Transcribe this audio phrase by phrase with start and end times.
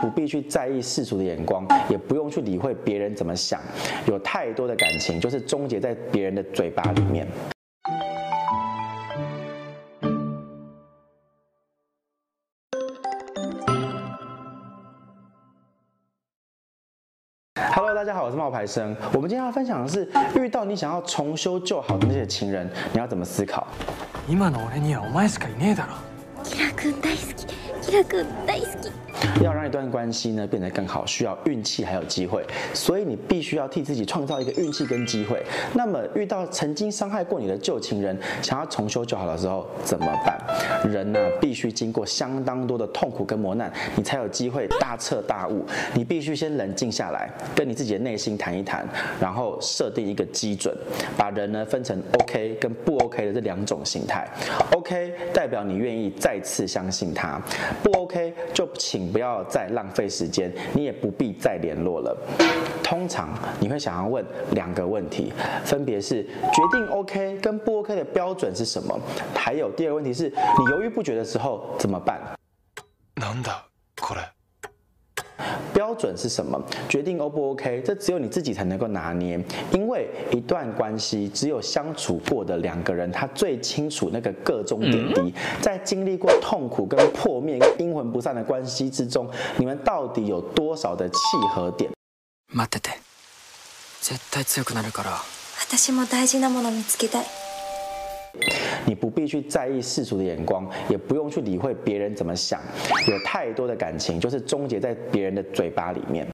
[0.00, 3.59] 不必去在意世俗的眼光，也不用去理会别人怎么想。
[4.05, 7.27] 有太多的感情就是终结在别人的嘴巴里面。
[17.73, 18.95] Hello，大家好，我是冒牌生。
[19.13, 23.65] 我们今天要分享的是，遇到你想要重修旧好的那些情人，你要怎么思考？
[24.27, 25.95] 今の俺にはお前しかいねえだろ。
[26.43, 27.47] キラ君大好き，
[27.81, 28.91] キラ君大好き。
[29.43, 35.43] 要让一段关系呢变得更好，需要运气还有机会，所以你必须要替自己创造一个运气跟机会。
[35.73, 40.39] 那么遇到曾经伤害过你的旧情人，想要重修旧好的时候怎么办？
[40.89, 45.65] 人呢、必须经过相当多的痛苦跟磨难，你才有机会大彻大悟。
[45.93, 48.87] 你必须先冷静下来，跟你自己的内心谈一谈，
[49.19, 50.75] 然后设定一个基准，
[51.17, 54.27] 把人呢分成 OK 跟不 OK 的这两种形态。
[54.71, 57.41] OK 代表你愿意再次相信他，
[57.83, 59.10] 不 OK 就请。
[59.11, 62.17] 不要再浪费时间，你也不必再联络了。
[62.83, 63.29] 通常
[63.59, 68.97] 你会想要问两个问题，分别是决定 OK 跟不 OK 的标准是什么？
[69.35, 72.19] 还有第二个问题是你犹豫不决的时候怎么办？
[75.73, 76.60] 标准是什么？
[76.88, 77.82] 决定 O 不 OK？
[77.84, 85.34] 这只有你自己才能够拿捏，因为一段关系只有相处过的两个人，他最清楚那个个中点滴。
[85.60, 91.16] 在经历过痛苦跟破灭、跟阴魂不散的关系之中，你们到底有多少的契
[91.54, 91.90] 合点？
[92.48, 92.90] 待ってて、
[94.00, 95.20] 绝対强くなるから。
[95.58, 97.39] 私も大事なもの见つけたい。
[98.85, 102.59] 你不必去在意世俗的眼光，也不用去理会别人怎么想。
[103.07, 106.27] 有太多的感情就是终结在别人的嘴巴里面。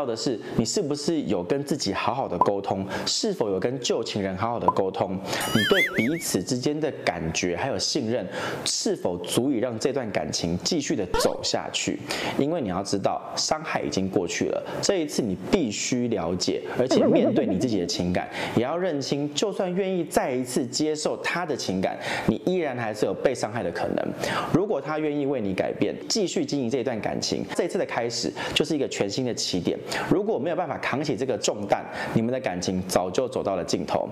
[0.00, 2.86] 要的是，你是不是有跟自己好好的沟通？
[3.04, 5.14] 是否有跟旧情人好好的沟通？
[5.54, 8.26] 你对彼此之间的感觉还有信任，
[8.64, 11.98] 是否足以让这段感情继续的走下去？
[12.38, 14.66] 因为你要知道，伤害已经过去了。
[14.80, 18.26] 这一次你必须了解，而且 面对你自己的情感，
[18.56, 24.08] 也要认清，就算愿意再一次接受他的情感，你依然还是有被伤害的可能。
[24.50, 29.78] 如果他愿意为你改变，继续经营这段感情，这一次的开始就是一个全新的起点。
[30.08, 34.08] 如果没有办法扛起这个重担，你们的感情早就走到了尽头。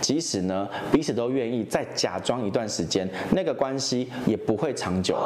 [0.00, 5.16] 即使呢，彼此都愿意再假装一段时间，那个关系也不会长久。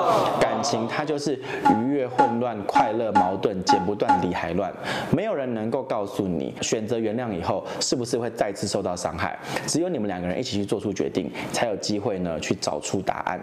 [0.41, 4.72] 感情它就是愉悦、混乱、快乐、矛盾，剪不断，理还乱。
[5.10, 9.38] 没有人能够告诉你，选择原谅以后，是不是会再次受到伤害？
[9.66, 13.41] 只有你们两个人一起去做出决定，才有机会呢，去找出答案。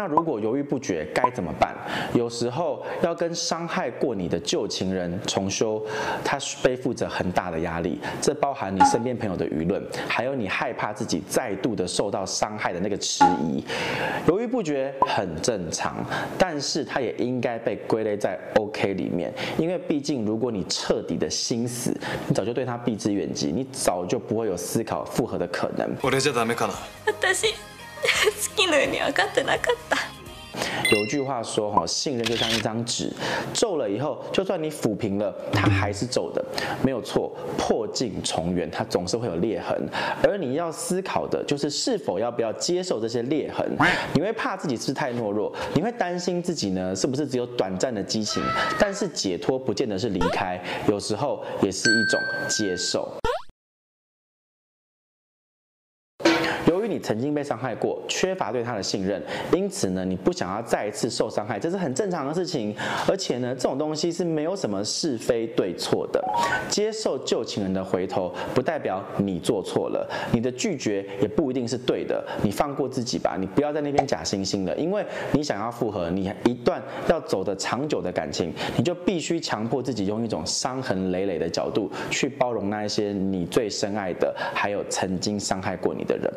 [0.00, 1.76] 那如果犹豫不决该怎么办？
[2.14, 5.84] 有时候要跟伤害过你的旧情人重修，
[6.24, 13.62] 他背负着很大的压力，这包含你身边朋友的舆论，还有你害怕自己再度的受到伤害的那个迟疑。
[14.26, 16.02] 犹豫不决很正常，
[16.38, 21.94] 但是他也应该被归类在 OK 里面，因为毕竟如果你彻底的心死，
[22.26, 25.94] 你早就对他避之远及，你早就不会有思考复合的可能。
[30.90, 33.12] 有句话说哈，信任就像一张纸，
[33.54, 36.44] 皱了以后，就算你抚平了，它还是皱的，
[36.82, 37.32] 没有错。
[37.56, 39.88] 破镜重圆，它总是会有裂痕。
[40.22, 43.64] 而你要思考的就是是否要不要接受这些裂痕。
[44.12, 48.42] 你会怕自己是太懦弱，你会担心自己呢是不是只有短暂的激情？
[48.78, 53.19] 但是解脱不见得是离开，有时候也是一种接受。
[57.00, 59.22] 曾经被伤害过，缺乏对他的信任，
[59.52, 62.74] 因此呢，你不想要再一次受伤害，这是很正常的事情。
[63.08, 66.22] 而且呢，这种东西是没有什么是非对错的。
[66.68, 72.24] 接受旧情人的回头，不代表你做错了，你的拒绝也不一定是对的。
[72.42, 86.32] 你放过自己吧，你不要在那边假惺惺的，因为你想要复合，你一段要走的长久的感情，你就必须强迫自己用一种伤痕累累的角度去包容那一些你最深爱的，还有曾经伤害过你的人。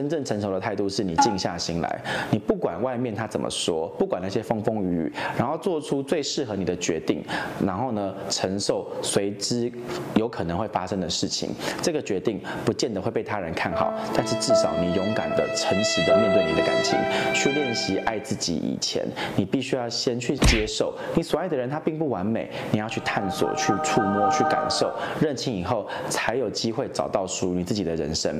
[0.00, 2.00] 真正成熟的态度是你静下心来，
[2.30, 7.22] 你不管外面他怎么说，不管那些风风雨雨，然后做出最适合你的决定，
[7.64, 9.70] 然后呢，承受随之
[10.14, 11.50] 有可能会发生的事情。
[11.82, 16.98] 这个决定不见得会被他人看好，但是至少你勇敢的、诚实的面对你的感情，
[17.34, 18.54] 去练习爱自己。
[18.60, 19.06] 以前，
[19.36, 28.36] 你必须要先去接受你所爱的人他并不完美，你要去探索、去触摸、去感受，认清以后，才有机会找到属于你自己的人生。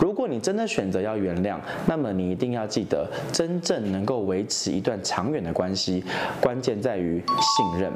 [0.00, 6.04] 如果你真的选择要原谅，那么你一定要记得，真正能够维持一段长远的关系，
[6.40, 7.92] 关键在于信任。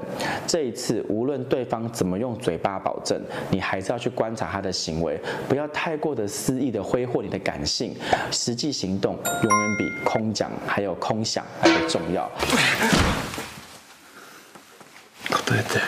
[0.47, 3.21] 这一次，无论对方怎么用嘴巴保证，
[3.51, 7.95] 你还是要去观察他的行为，不要太过的肆意的挥霍你的感性，
[8.31, 12.31] 实际行动永远比空讲还有空想来的重要。
[15.29, 15.81] 答えて、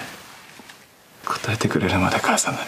[1.40, 2.60] 答えてくれるまで返さない。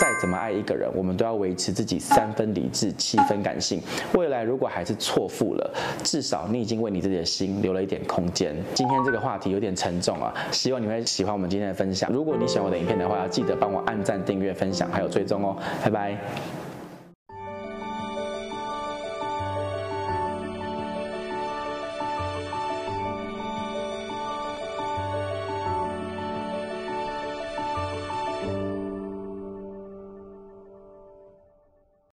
[0.00, 3.82] 再怎么爱一个人，我们都要维持自己三分理智、七分感性。
[4.12, 5.74] 未来如果还是错付了，
[6.04, 8.54] 至少你已经为你自己的心留了一点空间。
[8.74, 12.08] 今天这个话题有点沉重啊，希望你会喜欢我们今天的分享。
[12.12, 15.56] 如果你喜欢我的影片的话，要记得帮我按赞、订阅、分享，还有追踪哦。
[15.82, 16.16] 拜拜。